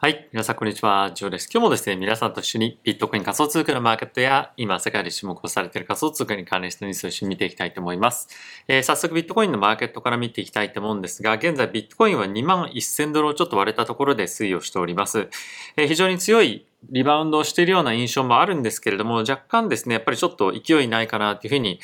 [0.00, 0.28] はい。
[0.32, 1.10] 皆さん、こんにちは。
[1.12, 1.50] ジョーです。
[1.52, 8.28] 今日もですね、皆さんと一緒にビットコイン仮想通貨のマーケットや、今、世界で注目されている仮想通貨に関連したニュースを一緒に見ていきたいと思います。
[8.68, 15.30] えー、早速、ビットコインのマーケットから見ていきたいと思うんですが、現在、ビットコインは2万1000ドルをちょっと割れたところで推移をしております。
[15.76, 21.80] えー、非常に強いリバウンドをしているような印象もあるんですけれども、若干ですね、やっぱりちょっと勢いないかなというふうに、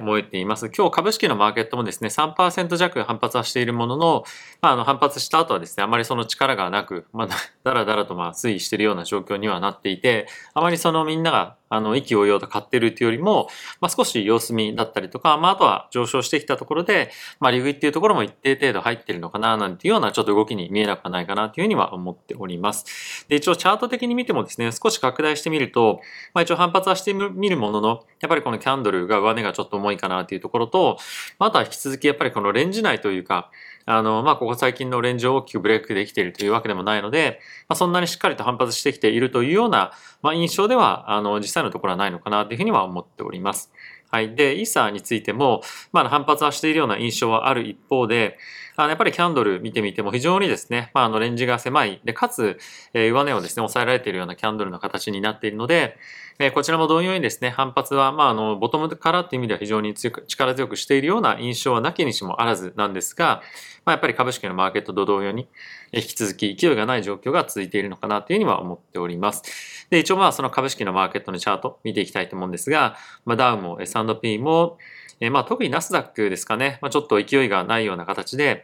[0.00, 0.70] 思えています。
[0.76, 4.24] 今日株式のマーケットもですね、3%弱反発はしているものの、
[4.60, 7.28] まあ、あの反発した後はですね、あまりその力がなく、まあ、
[7.64, 13.48] だらだらとまあ推移してるような状況にはなっていて、あまりそのみんながあの、意気揚々と買ってるっていうよりも、
[13.80, 23.24] まあ、少し様子見だったりとか、まあ、あとは上昇してきたところで、まあ、利食いっていうところも一定程度入ってるのかな、なんていうようなちょっと動きに見えなくはないかなというふうには思っております。
[23.28, 26.00] で、一応チャート的に見てもですね、少し拡大してみると、
[26.34, 30.98] まあ、一応反発はしてみるものの、やっぱりこのキャンドルが上値がちょっと重いかなというところと、
[31.38, 33.50] ま、あとは引き続きやっぱりこのレンジ内というか、
[33.86, 39.92] あの、まあ、ここ最近のレンジを大きくブレイクできているというわけでもないので、まあ、そんなにしっかりと反発してきているというような、
[40.22, 43.72] まあ、印象では、あの、実際のところはないのかなというふうには思っております。
[44.10, 44.34] はい。
[44.34, 45.62] で、イーサーについても、
[45.92, 48.38] まあ、反発はしているような印象はある一方で、
[48.76, 52.00] あのやっぱりキャンドル見てみても非常にですね、まあ、あのレンジが狭い。
[52.04, 52.58] で、かつ、
[52.94, 55.96] えー、上値をですね、抑えられているようなキャンドルの形になっているので、
[56.38, 63.42] えー、こちらも同様にですね、反発は、まあ、あの、ボトムからっていう意味では非常に強く、力強くしているような印象はなきにしもあらずなんですが、
[63.84, 65.48] まあ、やっぱり株式のマーケットと同様に、
[65.92, 69.42] 引き続き勢いがない状況が続いているのかなというふうには思っております。
[69.90, 74.78] で、一応まあその株式のマーケットのチャート見ていきたいと思うんですが、まあ、ダウも S&P も、
[75.20, 78.61] え、まあ特にナスダックですかね、まあ、ちょっと勢いがないような形で、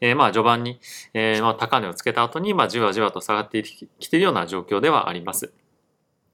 [0.00, 0.80] えー、まあ序盤に、
[1.14, 5.52] えー、まあ高値をつけた後に、まあじわじわと下がってきているような状況ではあります。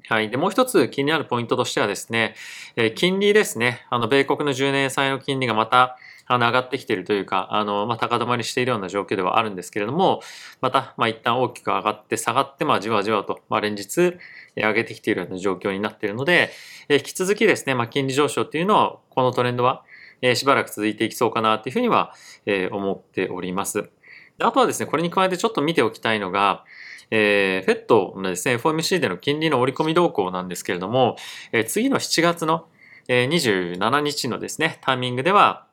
[0.08, 0.30] はい。
[0.30, 2.36] で、もう一つ気になるポイントとしてはですね、
[2.76, 3.84] えー、金利ですね。
[3.90, 10.22] あの、米国の10年債の金利がまた、あの、上がってきているというか、あの、まあ、高止まりしているような状況ではあるんですけれども、
[10.60, 14.16] また、まあ、一旦大きく上がって下がって、まあ、じわじわと、まあ、連日、
[14.56, 16.50] 上げてきているような状況になっているので、
[16.88, 19.84] え引き続きですね、まあ、金利上昇っていうのは、このトレンドは、
[20.22, 22.12] えしばらく続いていきそうかなというふうには、
[22.46, 23.90] え思っております。
[24.38, 26.64] あとはですね、これに加えてちょっと見ておきたいのが、
[27.10, 31.16] えー、FED のですね、FOMC での金利の織り込み動向なんですけれども、
[31.52, 32.66] えー、次の7月の、
[33.08, 35.66] えー、27日のですね、タイミングでは、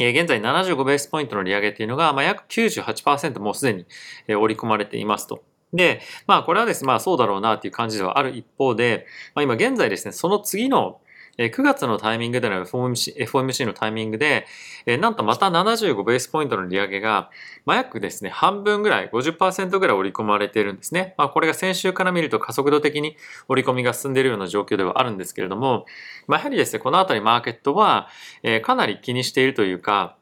[0.00, 3.84] え現在75ベースポイントの利上げっていうのが、まあ、約98%もうすでに、
[4.28, 5.42] え織り込まれていますと。
[5.72, 11.00] で、まあこれはですね、まあそうだろうなっていう感じではある一方で、まあ今現在ですね、その次の
[11.38, 14.46] 9月のタイミングでの FOMC, FOMC のタイミングで、
[15.00, 17.30] なんとまた75ベースポイントの利上げが、
[17.64, 21.14] まあ、約ですね、半分ぐらい、50%ぐらい織り込まれているんですね。
[21.16, 23.16] まあ、これが先週から見ると加速度的に
[23.46, 25.86] 織り込みが進んでいるような状況ではあるんですけれども、
[26.26, 28.08] まあ、やはりですね、このあたりマーケットは、
[28.42, 30.16] えかなり気にしているというか、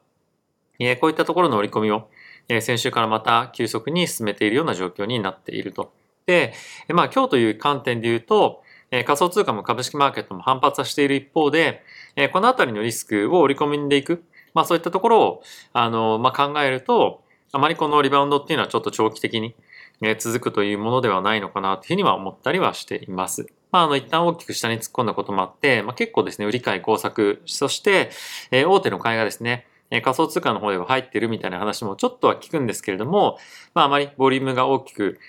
[0.77, 2.09] えこういったところの織り込みを、
[2.47, 5.91] え先週からまた急速に進めているような状況になっていると。
[6.27, 6.53] で、
[6.89, 8.61] まあ今日という観点で言うと、
[8.91, 11.83] え仮想通貨も株式マーケットも反発はしている一方で、
[12.15, 15.43] えこのあたりのリスクを織り込みでいく、まあそういったところを、
[15.73, 19.55] あの、まあ考えると、あまりこのリバウンドっていうのはちょっと長期的に、
[20.01, 23.47] え続くというものではないのかなというふうには思ったりはしています。
[23.71, 28.11] まあ、あの、一旦大きく下に突っ込んだこともあって、まあ、結構ですね、売り買い工作、そして、
[28.51, 33.37] えー、大手の買いがですね、え仮想通貨の方では入ってるみたいな話もちょっとは聞くんですけれども、
[33.73, 35.19] まああまりボリュームが大きく、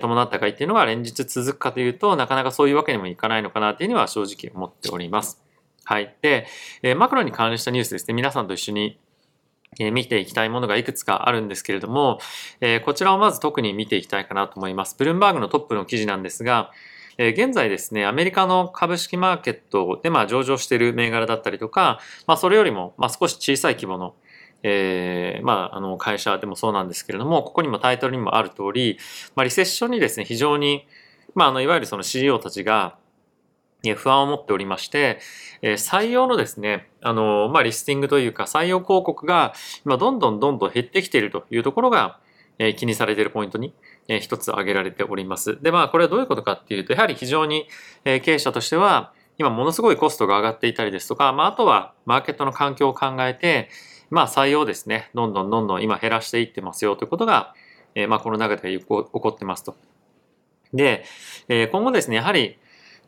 [0.00, 5.40] 伴った買いっていうのが連日続くかというと、なかなかそういうわけにもいかないのかなっていうのは正直思っております。
[5.84, 6.16] はい。
[6.20, 6.46] で、
[6.82, 8.98] えマクロに関連したニュースですね、皆さんと一緒に
[9.78, 12.18] え見ていきたいものがいくつかあるんですけれども、
[12.60, 14.96] えこちらをまず特に見ていきたいかなと思います。
[14.98, 16.72] ブルームバーグのトップの記事なんですが、
[17.18, 24.14] え現在ですね、アメリカの株式マーケットでまあ上場している銘柄だったりとか、まあそれよりもまあ少し小さい規模の
[24.68, 28.98] えー、まあ、あの、会社でもそうなんですけれども、ここにもタイトルにもある通り、
[29.36, 30.88] まあ、リセッションにですね、非常に、
[31.36, 32.98] まあ、あの、いわゆるその CEO たちが、
[33.94, 35.20] 不安を持っておりまして、
[35.62, 39.52] え採用のですね、あの、まあ、リスティングというか採用広告が
[39.84, 42.18] 今どんどんどんどん減ってきているというところが、
[42.58, 43.74] え気にされているポイントに、
[44.08, 45.62] え一つ挙げられております。
[45.62, 47.68] で、まあ、これはどういうことかっていうと、やはり非常に、
[48.04, 53.68] え経営者としては、今ものすごいコストが上がっていたりですとか、まあ、あとはマーケットの環境を考えて、
[54.10, 57.54] まあ採用ですね、どんどんどんどん今減らしていってますよということが、
[57.94, 59.76] えー、まあこの中で起こってますと。
[60.72, 61.04] で、
[61.48, 62.58] えー、今後ですね、やはり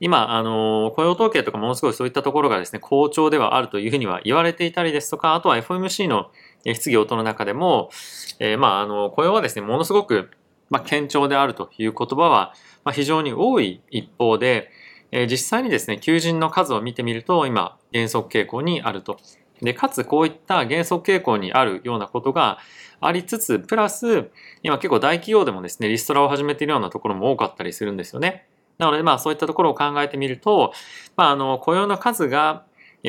[0.01, 6.31] 今、あの、雇用統計とかものすごいそういったところがですね、好調ではあるというふうには言われていたりですとか、あとは FOMC の
[6.73, 7.91] 質疑応答の中でも、
[8.39, 10.31] えー、まあ、あの、雇用はですね、ものすごく、
[10.71, 12.55] まあ、堅調であるという言葉は、
[12.85, 14.71] まあ、非常に多い一方で、
[15.11, 19.19] えー、実際にですね、求人の数を見てみると、今、減速傾向にあると
[19.63, 22.59] で、かつこういった減速傾向にあるようなことが
[23.01, 24.31] ありつつ、プラス、
[24.63, 28.47] 今結構大企業でもですね、リストラを始めているようなところも多かったりするんですよね。
[28.79, 30.73] なので、まあそういったところを考えてみると、
[31.17, 32.65] まああの、雇用の数が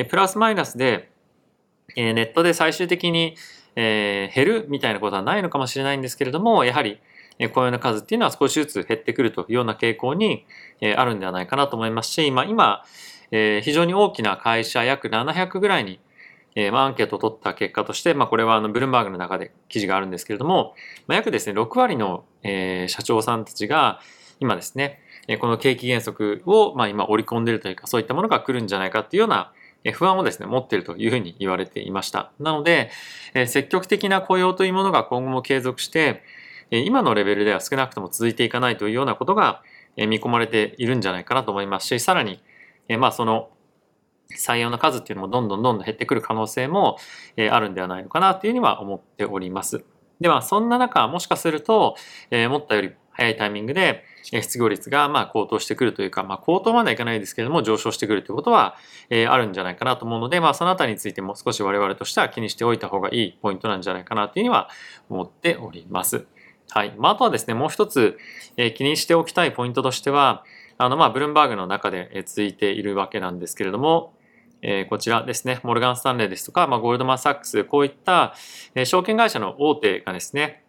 [0.08, 1.10] プラスマイナスで、
[1.96, 3.36] ネットで最終的に、
[3.76, 7.00] え、減るみたいなことはないのかもしれないんですけれども、やはり
[7.48, 10.44] 雇用の数っていうのは少しずつ減ってくるというような傾向に
[10.96, 12.84] あるんではないかなと思いますし、まあ、今、
[13.30, 16.00] え、非常に大きな会社約700ぐらいに、
[16.54, 20.74] え、ま、アンケートを取った結果として、まあ、これはあのブルームバーグの中で記事があるんですけれども、
[21.06, 24.00] まあ、約ですね、6割の、え、社長さんたちが
[24.40, 25.00] 今ですね、
[25.40, 29.52] この景気減速を、ま、今織り込んでいるというか、そういったものが来るんじゃないかっていうような
[29.92, 32.32] 不安をですね、持っているというふうに言われていました。
[32.40, 32.90] なので、
[33.46, 36.22] 積極的な雇用というものが今後も継続して、
[36.70, 39.62] 今のレベルでは少なくとも続いていかないというようなことが
[39.96, 42.42] 見込まれているんじゃないかなと思いますし、さらに、
[42.98, 43.50] まあその
[44.38, 46.96] 採用の数っていうのもどんどんどんどん減ってくる可能性も
[47.50, 49.84] あるんではないのかなというふうには思っております。
[50.20, 51.96] では、そんな中、もしかすると、
[52.30, 58.76] 思ったより早いタイミングで、失業率がま高騰してくるというか、まあ、高騰まではいかないですけれども上昇してくるということは、
[59.08, 64.68] え、あるんじゃないかなと思うので、まあ、そのあたりについても少し我々としては気にしておいた方がいいポイントなんじゃないかなというふうには
[65.08, 66.26] 思っております。
[66.70, 66.94] はい。
[66.96, 68.18] まあ、あとはですね、もう一つ、
[68.56, 70.44] えー、気にしておきたいポイントとしては、
[70.78, 74.14] あの、まあ、ブルームバーグの中でえ続いているわけなんですけれども、
[74.62, 78.34] えー、こちらですね、モルガン・スタンレーですとか、まあ、ゴールドマン・サックス、こういった、
[78.74, 80.64] えー、証券会社の大手がですね、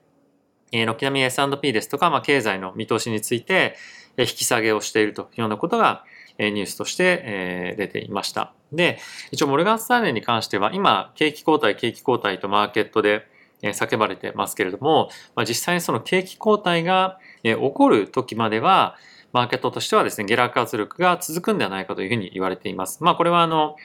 [0.71, 3.75] えー、軒並み S&P ですとか、まあ、経済の見通しについて、
[4.17, 6.03] えー、引き下げをしているというようなことが、
[6.37, 8.53] えー、ニュースとして、えー、出ていました。
[8.71, 8.99] で、
[9.31, 13.27] 一応モルガン・スタンレーに関しては、今、景気後退、景気後退とマーケットで、
[13.61, 18.95] 叫ばれてますけれども、まあ、実際にその景気後退が、え、起こる時までは、
[19.33, 23.03] マーケットとしてはですね、下落圧力が続くんではないかというふうに言われています。
[23.03, 23.75] まあこれはあの、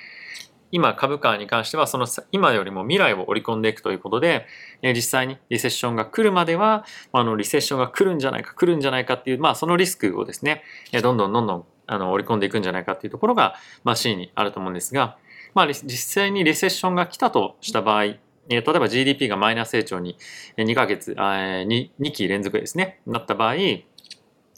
[0.73, 4.47] 今株価に関してはその今よりも未来を織り込んでいくということで、
[4.83, 10.65] 実際にリセッションが来るまでは、あのリセッションが来るんじゃないか、来るんじゃないかっていう、まあそのリスクをですね、
[11.03, 15.17] どんどんどんどんあの織り込んでいくんじゃないかっていうところが、まあ C にあると思うんですが、
[15.55, 18.17] まあ実際にリセッションが来たとした場合、
[18.49, 20.17] 例えば GDP がマイナス成長に
[20.57, 23.55] 2ヶ月、2, 2期連続ですね、なった場合、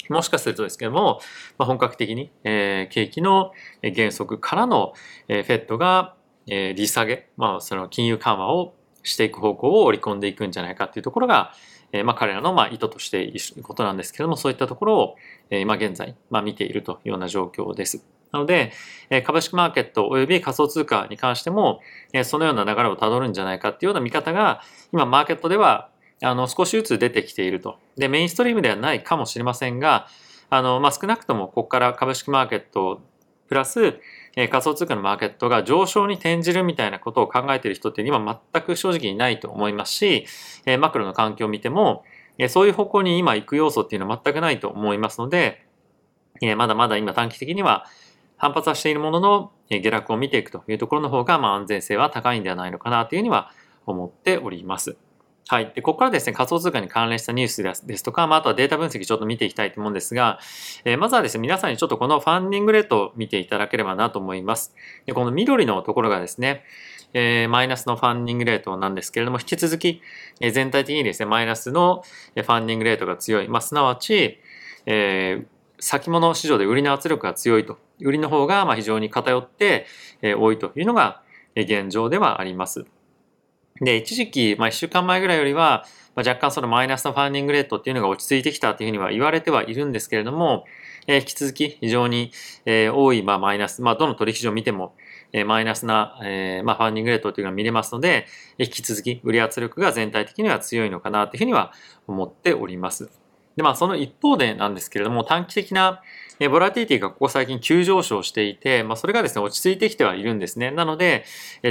[0.08, 1.20] もしかするとですけども、
[1.58, 3.52] まあ、本格的に、えー、景気の
[3.82, 4.94] 減速からの、
[5.28, 6.14] えー、フェットが、
[6.46, 11.52] えー、利下げ、まあ、その金融緩和をしていく方向を織り込んでいくんじゃないかっていうところが、
[11.92, 15.16] えー、まあ彼らのまあ意図としていることなんですけども、そういったところを、
[15.50, 18.04] えー、今現在、まあ、見ているというような状況です。
[18.32, 18.72] なので、
[19.24, 21.80] 株式マーケット及び仮想通貨に関しても、
[22.24, 25.90] そのような流れをたどるんじゃないかっていうような見方が、今マーケットでは
[26.22, 27.78] あの、少しずつ出てきていると。
[27.96, 30.08] で、メインストリームではないかもしれませんが、
[30.50, 33.02] あの、まあ、少なくともここから株式マーケット
[33.48, 34.00] プラス、
[34.36, 40.26] え、仮想通貨のマーケットが上昇に転じるみたいなことを考えている人って今全く正直いないと思いますし、
[40.66, 42.04] え、マクロの環境を見ても、
[42.38, 45.64] え、そういう方向に今行く要素っていうのは全くないと思いますので、
[46.40, 47.86] え、まだまだ今短期的には
[48.38, 53.50] 反発はしているものの、下落を見ていくというところの方が、まあ、安全性は高いんではないのかなというふうには
[53.84, 54.96] 思っております。
[55.50, 55.72] はい。
[55.74, 60.38] で、ここからですね、仮想通貨に関連したニュースですとか、まあ、あとはデータ分析ちょっと見ていきたいと思うんですが、
[60.84, 64.74] えー、まずはですね、皆さんにちょっとこのファンディングレートを見ていただければなと思います。
[65.06, 66.64] で、この緑のところがですね、
[67.14, 70.02] えー、マイナスのファンディングレートなんですけれども、引き続き、
[70.40, 72.02] えー、全体的にですね、マイナスの
[72.34, 73.48] ファンディングレートが強い。
[73.48, 74.40] まあ、すなわち、
[74.84, 75.46] えー、
[75.80, 77.78] 先物市場で売りの圧力が強いと。
[78.00, 79.86] 売りの方がまあ非常に偏って、
[80.22, 81.22] えー、多いというのが
[81.56, 82.86] 現状ではあります。
[83.80, 90.64] で、一時期、まあ、一週間前ぐらいよりは、まあ、若干そのマイナスのファンディングレートっていうのが落ち着いてきたというふうには言われてはいるんですけれども、
[91.06, 92.32] えー、引き続き非常に、
[92.64, 94.94] えー、多い、まあ、マイナス、まあ、どの取引所を見ても、
[95.32, 98.26] えー、マイナスな、えー、まあ、ファンディングレートというのが見れますので、
[98.58, 101.72] 引き続き売り圧力が全体的には強いのかなというふうには
[102.06, 103.10] 思っております。
[103.58, 106.00] で、まあ、その一方でなんですけれども、短期的な、
[106.48, 110.70] ボラティティがここ最近急上昇していて、まあ、それがですね、落ち着いてきてはいるんですね。
[110.70, 111.24] なので、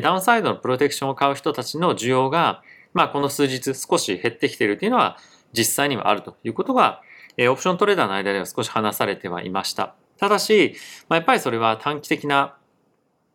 [0.04, 2.62] ダウンサイドのプロテクションを買う人たちの需要が、
[2.94, 5.18] まあ、この数日少し減ってきているというのは
[5.54, 7.02] 実際にはあるということが、
[7.40, 9.96] オプショントレーダーの間では少し話されてはいました。
[10.18, 10.76] ただし、
[11.08, 12.58] まあ、やっぱりそれは短期的な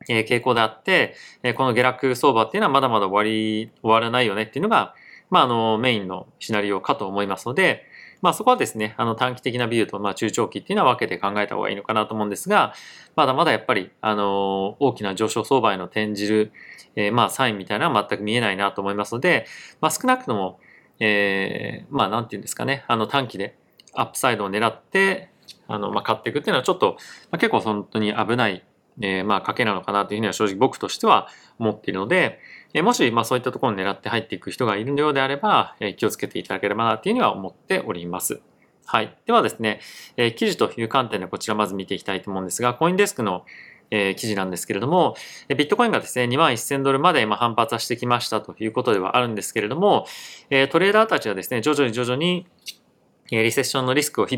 [0.06, 1.14] 傾向であって、
[1.56, 4.94] この下落相場っていうのはまだまだ終わり、終わらないよねっていうのが、
[5.30, 7.86] まあ、あの、メインのシナリオかと思いますので、
[8.22, 12.72] まあそこはですね、あの短期的なビューとまあ中長期っていうのは分けて考えた方がいいのかなと思うんですが、
[13.16, 16.52] まだまだやっぱり、あの、大きな上昇相場への転じる、
[16.94, 19.46] えー、まあサインみたいなのは全く見えないなと思いますので、
[19.80, 20.60] まあ少なくとも、
[21.00, 23.56] えー、まあなんていうんですかね、あの短期で
[23.92, 25.30] アップサイドを狙って、
[25.66, 26.96] あの、まあ買っていくっていうのはちょっと、
[27.32, 28.64] まあ、結構本当に危ない
[29.00, 32.40] えー、まあ、賭けなのかなというふうには正直僕としては思っているので、
[32.74, 38.40] え、もし、まあ、そういったところを狙って入っていく人がいるようであれば、え、気をつけていただければなというふうには思っております。
[38.84, 39.16] はい。
[39.26, 39.80] ではですね、
[40.16, 43.44] え、記事という観点でこちらまず見ていきたいと思うんですが、コインデスクの
[43.94, 45.14] え、記事なんですけれども、
[45.48, 50.06] ビットコインがですね、2万1000ドルまで今反発はしてきましたということではあるんですけれども、
[50.48, 52.46] え、トレーダーたちはですね、徐々に徐々に
[53.36, 54.36] リセッションのリスクを日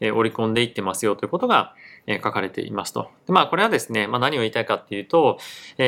[0.00, 1.74] 々織り込んでいってますよということが
[2.22, 3.10] 書かれていますと。
[3.28, 5.38] まあこれはですね、まあ、何を言いたいかっていうと、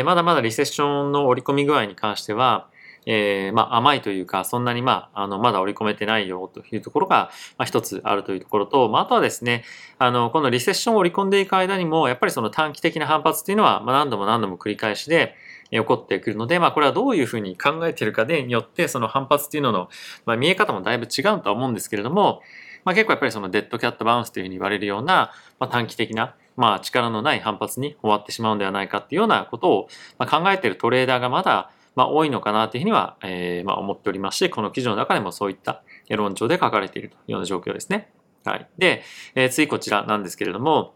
[0.05, 2.69] まだまだリセッションの織り込み具合に関しては、
[3.11, 9.65] えー、まあ、甘いというか、そんなにまあ、あの、まだ織り込めてないよというところが、まあ、一つあるというところと、まあ、あとはですね、
[9.99, 15.37] あの、このリセッションを織り込んでいく間にも、やっぱりその短期的な反発っていうのは、まあ、何度も何度も繰り返しで、
[15.70, 19.88] 起こってくるので、まあ、これはどういうふうに考えてるかでによって、その反発っていうのの、
[20.25, 22.42] まあ、見え方もだいぶ違うとは思うんですけれども、
[22.84, 38.10] まあ、結構やっぱりそのデッドキャットバウンスというふうに言われるような、まあ、短期的な、まあ、力のない反発に終わってしまうんではないかっていうようなことを、まあ、考えてるトレーダーがまだ、まあ、多いのかなというふうには、えー、まあ、思っておりますし、この記事の中でもそういった論調で書かれているというような状況ですね。
[38.44, 38.68] はい。
[38.78, 39.02] で、
[39.34, 40.94] えー、次こちらなんですけれども、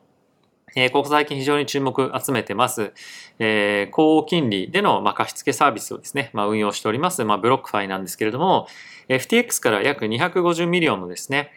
[0.74, 2.92] えー、ここ最近非常に注目集めてます、
[3.38, 8.66] えー、高金利での、まあ、貸付サービスをですね、まあ、運用しております、まあ、ブロックファイなんですけれども、
[9.08, 11.50] FTX から約250ミリオンのですね、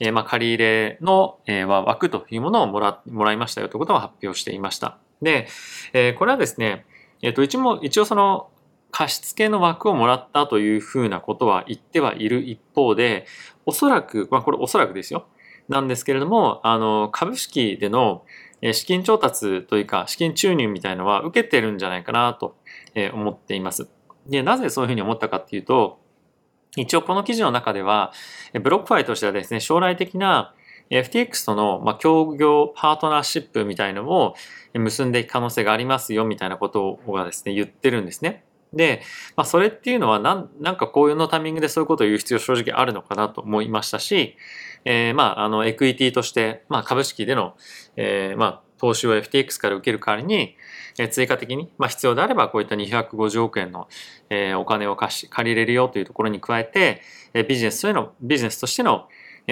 [0.00, 4.98] えー、まあ、借り入れの、えー、枠というものをもら、もらいましたよということを発表していました。
[5.22, 5.48] で、
[5.92, 6.84] えー、これはですね、
[7.22, 8.50] え、ー、と、一応、一応その、
[8.90, 13.26] 貸付の枠をもらったというふうなことは言ってはいる一方で、
[13.66, 15.26] おそらく、まあこれおそらくですよ。
[15.68, 18.24] なんですけれども、あの、株式での
[18.72, 22.56] 資金調達というか、資金注入みたいのは受けてるんじゃないかなと
[23.12, 23.88] 思っています。
[24.26, 26.00] で、なぜそういうふうに思ったかっていうと、
[26.76, 28.12] 一応この記事の中では、
[28.62, 30.54] ブロックファイとしてはですね、将来的な
[30.90, 34.34] FTX との、協業パートナーシップみたいのを
[34.74, 38.44] 結んでいく可能性がありますよみたいなことがですね、言ってるんですね。
[38.72, 39.02] で、
[39.36, 44.36] まあ、それっていうのはなん、なんかこういうのタイミングでそういうことを言う必要正直あるのかなと思いましたし、
[44.90, 47.54] えー、まあ、あの、エクイティとして、まあ、株式での、
[47.96, 50.56] えー、まあ、投資を FTX から受ける代わりに、
[50.98, 53.86] えー、追加的に、まあ、必要であればこういった250億円の、
[54.30, 57.02] えー、お金を貸し、借りれるよというところに加えて、
[57.34, 59.08] えー、ビジネスとの、ビジネスとしての、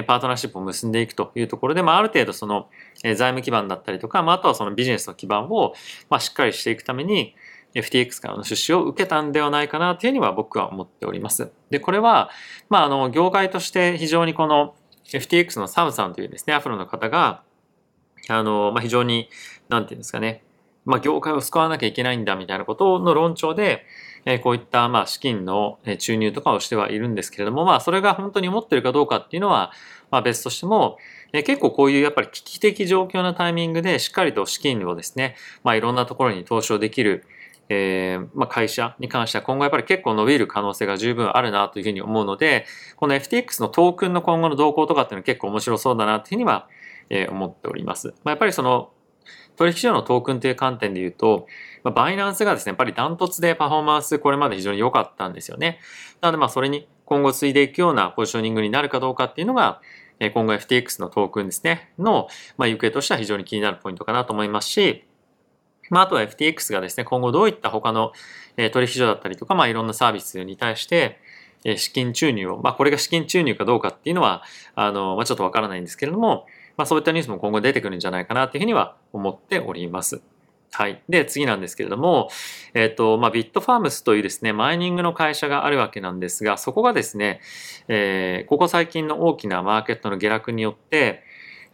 [0.06, 2.68] パートナーシップを結んでいくというところで、まあ、ある程度その
[3.02, 5.74] 財務基盤だったりとか、まあ、あとはそのビジネスの基盤を、
[6.10, 7.34] まあ、しっかりしていくために、
[7.74, 11.50] FTX からの出資を受けたんではないかなというふうには僕は思っております。
[11.70, 12.30] で、これは、
[12.68, 14.74] まあ、あの、業界として非常にこの
[15.12, 17.42] FTX のサムさんというですね、アフロの方が、
[18.28, 19.28] あの、まあ、非常に、
[19.68, 20.42] なんていうんですかね、
[20.84, 23.84] まあ、業界を救わなきゃいけないんだみたいなことの論調で、
[24.24, 29.72] えこういった、ま、資金の注入とかをしてはいるんですけれども、まあ、それが本当に思ってるかどうかっていうのは、
[30.10, 30.98] まあ、別としても、
[31.32, 37.24] え結構こういうやっぱり危機的状況のタイミングでしっかりと資金をですね、まあ、いろんなところに投資をできる、
[37.68, 46.68] えー、まあ、会社に関しては今後やっぱり結構伸びる可能性が十分あるなというふうに思うので、この FTX のトークンの今後の動向とかっていうのは結構面白そうだなというふうには、
[47.08, 48.08] え、思っております。
[48.08, 48.90] まあ、やっぱりその
[49.56, 51.46] 取引所のトークンという観点で言うと、
[51.82, 55.80] まあ、バイナンスがですね、やっぱりダントツでパフォーマンスこれまで非常に良かったんですよね。
[56.20, 59.80] なのでまあそれに今後継いでいくようなポジショニングになるかどうかっていうのが、
[60.18, 65.04] 今後 FTX のトークンですね、の、まあ、行方としては非常に気になるポイントかなと思いますし、
[65.90, 68.12] まあ、あとは FTX がですね、今後どういった他の
[68.56, 71.20] 取引所だったりとか、まあ、いろんなサービスに対して、
[71.76, 74.42] 資金注入を、まあ、これが資金注入かどうかっていうのは、
[74.74, 80.20] あの、まあ、ちょっとわからないんですけれども、まあ、そういったニュースも今後出てくるんじゃないかなっていうふうには思っております。
[80.72, 81.02] はい。
[81.08, 82.28] で、次なんですけれども、
[82.74, 87.40] えっ、ー、と、まあ、ビットファームスというですね、マイニングの会社があるわけなんですが、そこがですね、
[87.88, 91.22] えー、ここ最近の大きなマーケットの下落によって、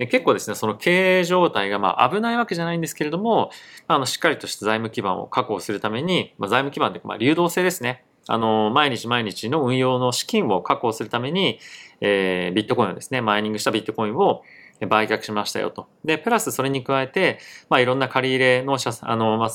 [0.06, 3.50] 結構ですね、その経営状態がまあ危ないわけじゃないんですけれども、
[3.88, 8.04] あの、しっかりとした財務基盤を確保するために、まあ、財務基盤というか、まあ、流動性ですね。
[8.28, 11.58] あの、毎日毎日の運用の資金を確保するために、
[12.00, 14.42] えー、ビットコインをですね、マイニングしたビットコインを
[14.86, 15.88] 売却しましたよと。
[16.04, 19.50] で、プラスそれに加えて、まあ、いろんな借り入れの社、あの、まあ、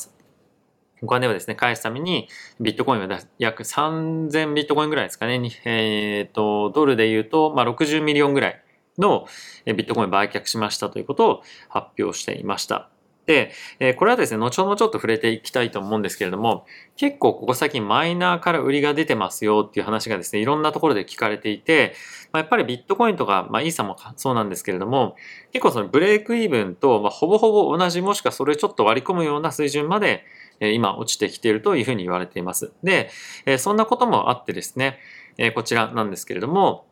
[1.02, 2.28] お金をですね、返すために、
[2.60, 5.36] ビットコインは約3000ビットコインぐらいですかね。
[5.66, 8.64] えっ、ー、と、ドルで言うと、まあ、60 million ぐらい
[8.98, 9.28] の
[9.66, 12.90] ビットコイン売却しましたということを発表していました。
[13.26, 13.52] で、
[13.98, 21.94] これはですね、後ほどちょっと触れていきたいと思うんですけれども、結構ここ最近マイナーから売りが出てますよっていう話がですね、いろんなところで聞かれていて、
[22.32, 25.18] ま、やっぱりビットコインとか、まあ、イーサもそうなんですけれども、
[25.52, 30.24] 結構そのブレイクイーブンと、まあ、ほぼほぼ同じもしくはそれちょっと割り込むような水準まで、
[30.62, 32.72] 今落ちてきているというふうに言われています。
[32.82, 33.10] で、
[33.58, 35.00] そんなこともあってですね、
[35.54, 36.86] こちらなんですけれども、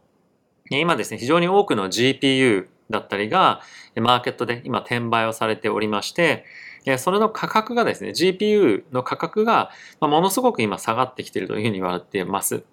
[0.70, 3.62] 今ですね、非常に多くの GPU だったりが、
[3.96, 6.46] マーケットで今転売をされておりまして、
[6.98, 12.64] それの価格がですね、GPU の価格がものすごく今下がってきているというふうに言われています。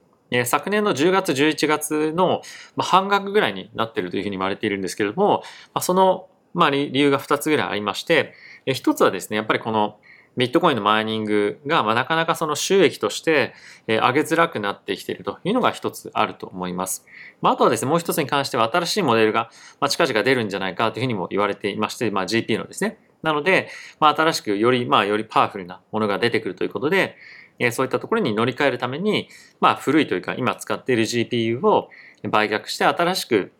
[0.46, 2.42] 昨年の10月、11月の
[2.78, 5.42] 半額ぐらいになっているというふうに言われているんですけれども、
[5.80, 8.32] その理由が2つぐらいありまして、
[8.66, 9.98] 1つはですね、やっぱりこの
[10.36, 13.54] ビットコインのマイニングが、まあ、なかなかその収益として、
[13.86, 17.04] えー、上げづらくなってきているというのが一つあると思います。
[17.40, 22.98] まあ、あとはですね、もう一つに関しては新しいモデルが、まあ、近々出るんじゃないかというふうにも言われていまして、まあ、GP のですね。
[23.22, 23.68] なので、
[24.00, 27.16] まあ、新しくより、まあ、よりパワフルなものが出てくるということで、
[27.58, 29.28] えー、そういったところに乗り換えるために、
[29.60, 31.90] まあ、古いというか、今使っている GPU を
[32.30, 33.52] 売却して新しく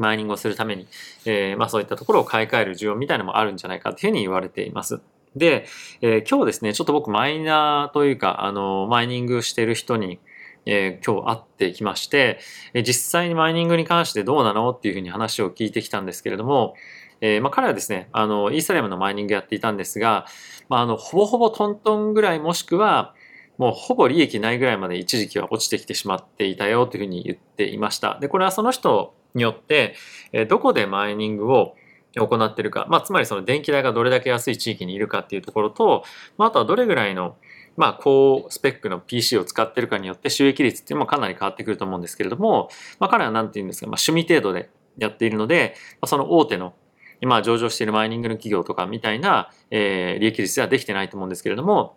[0.00, 0.88] マイニングをするために、
[1.26, 5.00] えー、まあそういったところを買い替える需要みたいなのもあるんじゃないかというふうに言われています。
[5.36, 5.66] で、
[6.00, 10.18] えー、今日ですね、ちょっと僕マイナーというか、あの、マイニングしてる人に、
[10.66, 12.40] えー、今日会ってきまして、
[12.74, 16.74] え、実際にマイニングに関してどうなのっていうふうに話を聞いてきたんですけれども、
[17.20, 20.26] えー、まあ彼はですね、あの、イーサリアムのマイニングやっていたんですが、
[20.68, 23.14] まああの、ほぼほぼトントンぐらいもしくは、
[23.56, 28.18] もうほぼ利益ないぐらいまで一時期は落ちてきてしまっていたよというふうに言っていました。
[28.18, 29.94] で、これはその人によって、
[30.32, 31.76] えどこでマイニングを
[32.16, 36.04] 行ってるか、まあ、つまりその電気代がどれだけ安い地域にいるかっていうところと、
[36.38, 37.36] まあ、あとはどれぐらいの
[37.76, 46.74] まあ、高スペックの PC を使ってるかによって収益率っていうのもかなり変わってくると思うんですけれども、まあ、彼は何て言うんですか、まあ、趣味程度でやっているので、まあ、その大手の
[47.20, 51.96] 今上場しているマイニングの企業とかみたいな、えー、利益率ではできてないと思うんですけれども、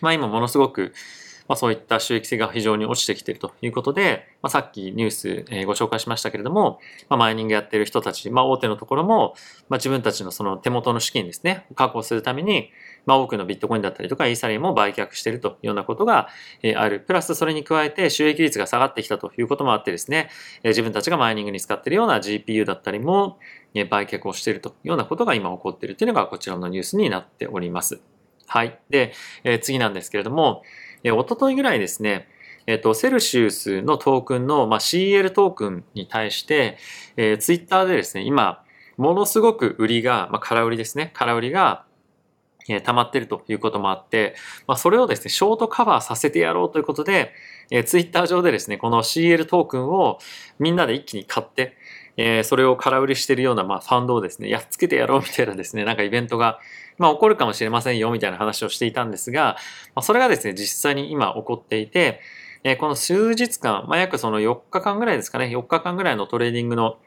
[0.00, 0.92] まあ今ものすごく、
[1.48, 9.34] まあ、そういった収益性が非常に落ちてきているということで、まあ、さっきニュース、え、ご紹介しましたけれども、まあ、マイニングやっている人たち、まあ、大手のところも、
[9.68, 12.70] まあ、自分たちのその手元の資金ですね、確保するために、
[13.06, 16.28] まあ、多くのビットコインだったりとかイーサリアムを売却しているというようなことが、
[16.62, 17.00] え、ある。
[17.00, 20.30] プラスそれに加えて収益率が下がってきたということもあってですね、
[20.62, 23.38] え、自分たちがマイニングに使っているような GPU だったりも、
[23.74, 28.00] え、売却をしているというようなことが今起こっているというのがこちらのニュースになっております。
[28.46, 28.78] はい。
[28.90, 30.62] で、えー、次なんですけれども、
[31.04, 32.28] えー、おとといぐらいですね、
[32.66, 36.78] えっ、ー、と、セルシウスのトークンの、まあ、CL トークンに対して、
[37.16, 38.62] えー、ツイッターでですね、今、
[38.96, 41.84] ものすごく売りが、まあ、空売りですね、空売りが、
[42.68, 44.36] えー、溜まってるということもあって、
[44.66, 47.32] まあ、それをですね、ショートカバーさせてやろうということで、
[47.70, 50.18] えー、ツイッター上でですね、この CL トークンを
[50.58, 51.76] みんなで一気に買って、
[52.16, 56.58] えー、それを空売りしてるような、まあ、ファンドをですね、やっつけてやろうみたいなですね、なんかイベントが、
[56.98, 59.56] まあ、起こるかもしれませんよ、みたいな話をしていたんですが、
[59.94, 62.20] まあ、それがですね、実際に今起こっていて、
[62.64, 66.98] えー、この数日間、まあ、約その4日間ぐらいですかね、4日間ぐらいのトレーディングの、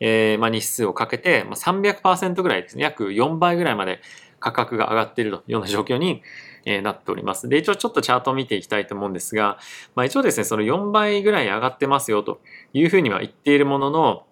[0.00, 4.00] えー、まあ、日数をかけて、まあ、300%ぐらいですね、約4倍ぐらいまで
[4.40, 6.22] 価格が上がっているというような状況に、
[6.66, 7.48] え、なっております。
[7.48, 9.58] で、一応ちょっとチャートを見ていきたいと思うんですが、
[9.94, 12.40] まあ、一応ですね、その4倍ぐらい上がってますよと
[12.72, 14.26] いうふうには言っているものの、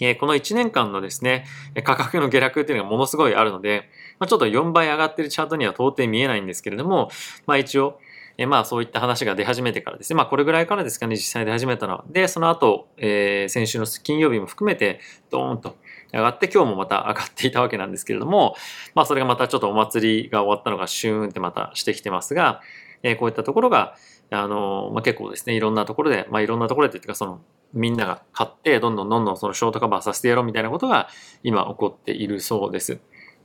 [0.00, 1.44] えこの1年間のですね、
[1.84, 7.10] 価格の下落っていうのがものすごいあるので、まあ、ちょっと4倍上がってるチャートには到底見えないんですけれども、
[7.46, 8.00] まあ一応、
[8.38, 12.04] えまあそういった話が出始めてからですね、まあこれぐらいからですかね、実際出始めたのは。
[12.08, 15.76] で、その後、えー、先週の金曜日も含めて、ドーンと
[16.12, 18.56] 上がって今日もまた上がっていたわけなんですけれども、
[18.94, 22.62] まあそれがまたちょっとお祭りが終わったのがシューンってまたしてきてますが、
[23.02, 23.96] えー、こういったところが、
[24.30, 27.40] あの、まあ、結構ですね、いろんなところで、まあいろんなところでっていうかその、
[27.72, 31.08] みんなが買って、どんどんどんどんそのショートカバーさせてやろうみたいなことが
[31.42, 33.00] 今起こっているそうです。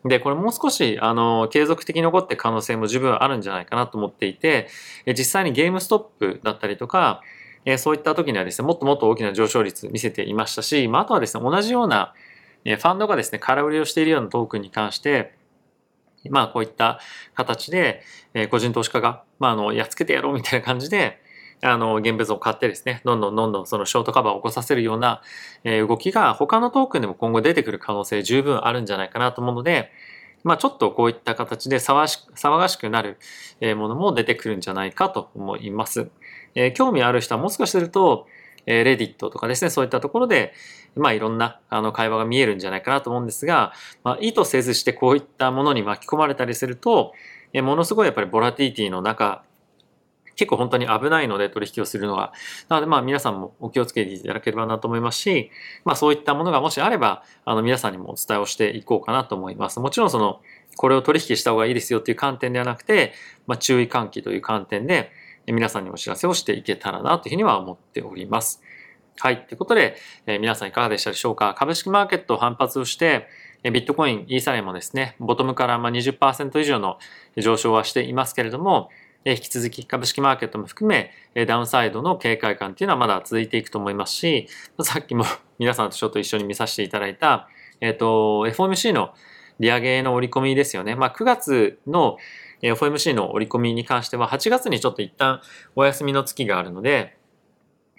[0.06, 4.68] で、これもう少し、あの、継続的に起こって可能性も十分あるんじゃないかなと思っていて、
[5.08, 7.22] 実際にゲームストップだったりとか、
[7.78, 12.14] そういった時にはですね、もっともっと大きな上昇率見せていましたし、まあ、あとはですね、同じような、
[12.64, 15.34] ファンドがですね、空売りをしているようなトークンに関して、
[16.30, 17.00] まあこういった
[17.34, 21.22] 形で、え個人投資家が、まああの、やっつけてやろうみたいな感じで、
[21.62, 25.22] あの、現物を買ってですね、どんどんどんどんそのショートカバーを起こさせるような、
[25.64, 29.92] え動きが他のトークンでも今後出てくる可能性十分あるんじゃないかなと思うので、
[30.44, 33.18] まあちょっとこういった形で騒し騒がしくなる
[33.76, 36.10] ものも出てくるんじゃないかと思います。
[36.54, 38.28] え、興味ある人はもしかすると、
[38.66, 40.54] えー、レディットとかですね、そういったところで、
[40.96, 43.74] まあいろんなあの会話が見えるんじゃないかなと思うんですが、
[44.04, 47.14] まあ意図せずしてこういったものに巻き込まれたりすると、
[47.54, 49.44] えー、ものすごいやっぱりボラティティの中
[50.36, 52.34] 結構本当に危ないので取引をするのが。
[52.70, 55.50] なのでまあ皆さんもお気をつけていただければなと思いますし、
[55.84, 59.80] まあそういったものがもしあれば、あの皆さんにもお伝えをしていこうかなと思います。
[59.80, 60.42] もちろんその、
[60.78, 63.14] これを取引した方がいいですよっていう観点ではなくて、
[63.48, 65.12] まあ注意喚起という観点で、
[65.48, 68.62] 皆さんにお知らせをしていけたらなというふうには思っております。
[69.18, 69.46] はい。
[69.46, 71.54] ということで、え、皆さんいかがでしたでしょうか？
[71.54, 73.28] 株式マーケット反発をして、
[73.64, 77.00] ビットコイン、イーサリアもですね、ボトムからま20%以上の
[77.38, 78.90] 上昇はしていますけれども、
[79.24, 81.12] 引き続き株式マーケットも含め、
[81.48, 84.48] ダウンサイドの警戒感っていうのはまだ続いていくと思いますし、
[84.82, 85.26] さっきも
[85.58, 87.48] 皆さんとちょっと一緒に見させていただいた、
[87.82, 89.14] えっ、ー、と、FOMC の
[89.60, 90.96] 利上げの織り込みですよね。
[90.96, 92.18] まあ、9月の
[92.62, 95.42] FOMC の織り込みに関しては、8月にちょっと一旦
[95.76, 97.18] お休みの月があるので、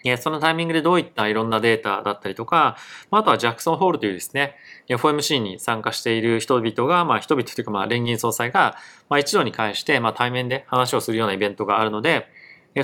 [0.05, 2.77] えそのタイミングでどういったいろんなデータだったりとか、
[3.11, 4.55] あとはジャクソンホールというですね、
[4.89, 8.77] FOMC に参加している人々が、まあ人々というかまあ連銀総裁が、
[9.09, 12.29] まあ一度に返して、まあ対面で話をするようなイベントがあるので、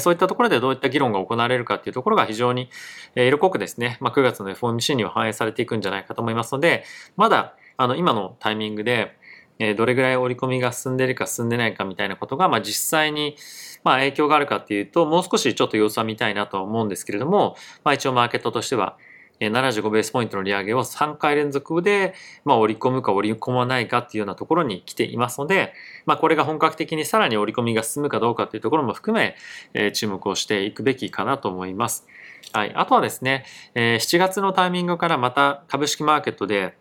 [0.00, 2.70] そういったところでどういった議論が行われるかっていうところが非常に
[3.14, 6.84] 色濃くですね、まあ、9月の FOMC には反映されていくんじゃないかと思いますので、
[7.16, 9.16] まだあの今のタイミングで、
[9.62, 13.36] えどれぐらい織り込みが進んでいるか進んでないかみたいなことが、まあ、実際に、
[13.84, 18.96] まあ、影響があるかっていうと、もう少しちょっと様子は見たいなとは思うんですけれども、まあ、一応マーケットとしては、
[19.40, 25.72] 75ベースポイントの利上げを3回連続で、まあ、織り込むか織り込まないかっていうようなところに来ていますので、
[26.06, 29.36] まあ、これが本格的にさらに織り込みが進むかどうかっていうところも含め、
[29.74, 32.06] えー、注目をしていくべきかなと思います。
[32.52, 32.72] はい。
[32.74, 33.44] あとはですね、
[33.74, 36.76] えー、7月のタイミングからまた株式マーケットで、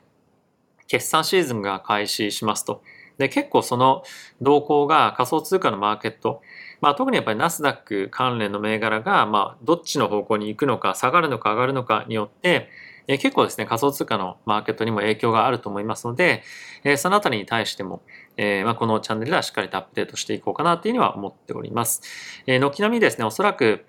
[0.92, 2.84] 決算シーズンが開始しますと。
[3.18, 4.04] で、結構その
[4.42, 6.42] 動向が仮想通貨のマーケット、
[6.82, 12.70] まあ特にやっぱりナスダック関連の銘柄が、まあどっちの方向に行くのか、下がるのか上がるのかによって、
[13.08, 16.44] え結構ですね、仮想通貨のマーケットにも影響があると思いますので、
[16.84, 18.02] えそのあたりに対しても、
[18.36, 22.02] えまあ、このチャンネルではしっかりとアップデートしていこうかなというには思っております。
[22.48, 23.86] え軒並みですね、おそらく、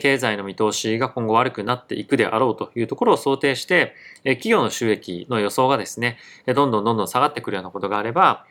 [0.00, 3.94] 経済の見通しが今後悪くなっていくであろうというところを想定して、
[4.24, 8.44] 企業の収益の予想がですね、どんどんどんどん下がってくるようなことがあれば、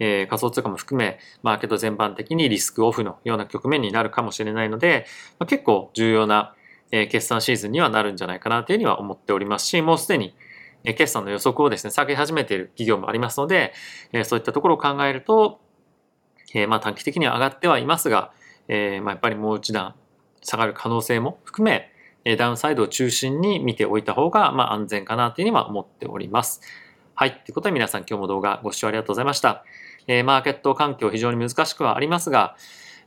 [0.00, 5.06] 仮想通貨も含め、マーケット全般的にリスクオフのような局面になるかもしれないので、
[5.46, 6.54] 結構重要な
[6.90, 10.34] 決算シーズンにはなるんじゃないかなというふうには思っておりますし、もうすでに
[10.82, 13.74] 決算の予測をですね、下げ始めている企業もありますので、
[14.24, 15.60] そういったところを考えると、
[16.66, 18.32] まあ短期的には上がってはいますが、
[18.66, 19.94] えまあやっぱりもう一段
[20.42, 21.90] 下がる可能性も含め、
[22.36, 26.60] ダウンサイドを中心に見ておいた方が、まあ、安全かなというには思っております。
[27.14, 27.32] はい。
[27.32, 29.64] ということで皆さん今日も動画ご視聴ありがとうございました。
[30.06, 32.56] えー、マーケット環境非常に難しくはありますが、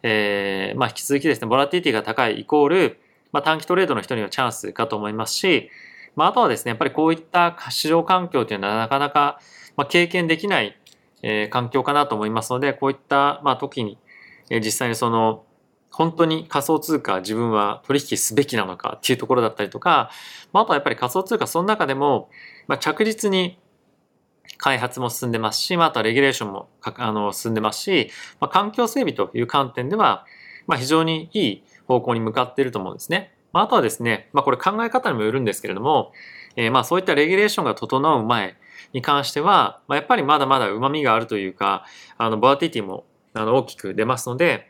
[0.04, 3.00] えー、まあ、引き続きですね、ボラティティが高いイコール、
[3.32, 5.70] まあ、短期トレードの人にはチャンスかと思いますし、
[6.16, 9.40] まあ、あとはですね、やっぱりこういった市場環境というのはなかなか、
[9.76, 10.78] まあ、経験できない、
[11.24, 13.98] えー、環境かなと思いますので、こういった、まあ、時に、
[14.50, 15.46] えー、実際にその、
[15.94, 20.10] 本当に仮想通貨自分は取引すべきなのかっていうところだったりとか、
[20.52, 22.30] まあ、とはやっぱり仮想通貨その中でも、
[22.68, 23.60] まあ、着実に
[24.58, 30.26] 開発も進んでますし、まあ、あとはレギュレーションもあの進んでますし、まあ、環境整備という観点では、
[30.66, 33.34] まあ、非常にいい方向に向かっていると思うんですね。
[33.52, 36.12] まあ、あとはですね、まあ、これ考え方にもよるんですけれども、
[36.56, 38.58] えー、まあそういったレギュレーションが整う前
[38.94, 41.86] に関しては、まあ、やっぱりまだまだ旨味があるというか、
[42.18, 44.68] あの、ボラティティもあの大きく出ますので、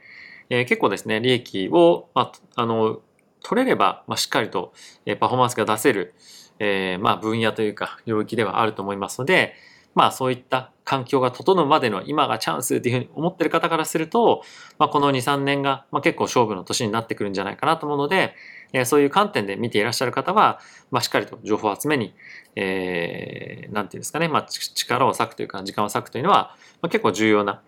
[0.49, 2.99] えー、結構ですね、利益を、まあ、あの、
[3.43, 4.73] 取れれば、まあ、しっかりと、
[5.05, 6.13] え、パフォーマンスが出せる、
[6.59, 9.55] えー、まあ、分野というか、領域ではあると思いますので、
[9.95, 14.43] まあ、そういった環境が整うまでの今がチャンスっていうふうに思ってる方からすると、
[14.79, 18.35] まあ、この2、3年が、まあ、結構勝負の年になってくるんじゃないかなと思うので、
[18.73, 22.15] えー、そういう観点で見ていらっしゃる方は、まあ、しっかりと情報を集めに、
[22.55, 27.61] えー、なんていうんですかね、まあ、力を割くというか、時間を割くというのは、まあ、結構重要な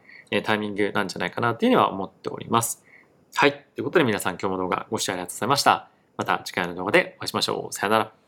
[0.43, 2.83] タイミングなんじゃないかなというには思っております。
[3.35, 3.51] はい。
[3.51, 5.89] ということで皆さん今日も動画ご視聴ありがとうございました。
[6.17, 7.73] また次回の動画でお会いしましょう。
[7.73, 8.24] さよなら。